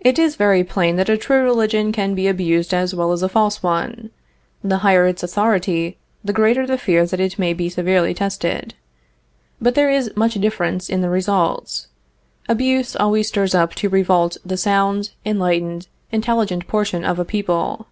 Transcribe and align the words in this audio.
It 0.00 0.18
is 0.18 0.34
very 0.34 0.64
plain 0.64 0.96
that 0.96 1.08
a 1.08 1.16
true 1.16 1.40
religion 1.44 1.92
can 1.92 2.16
be 2.16 2.26
abused 2.26 2.74
as 2.74 2.92
well 2.92 3.12
as 3.12 3.22
a 3.22 3.28
false 3.28 3.62
one. 3.62 4.10
The 4.64 4.78
higher 4.78 5.06
its 5.06 5.22
authority 5.22 5.96
the 6.24 6.32
greater 6.32 6.66
the 6.66 6.76
fear 6.76 7.06
that 7.06 7.20
it 7.20 7.38
may 7.38 7.52
be 7.54 7.68
severely 7.68 8.14
tested. 8.14 8.74
But 9.60 9.76
there 9.76 9.90
is 9.92 10.10
much 10.16 10.34
difference 10.34 10.88
in 10.88 11.02
the 11.02 11.08
results. 11.08 11.86
Abuse 12.48 12.96
always 12.96 13.28
stirs 13.28 13.54
up 13.54 13.76
to 13.76 13.88
revolt 13.88 14.38
the 14.44 14.56
sound, 14.56 15.12
enlightened, 15.24 15.86
intelligent 16.10 16.66
portion 16.66 17.04
of 17.04 17.20
a 17.20 17.24
people. 17.24 17.86